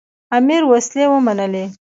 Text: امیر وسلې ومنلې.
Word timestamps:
امیر 0.37 0.63
وسلې 0.71 1.05
ومنلې. 1.09 1.65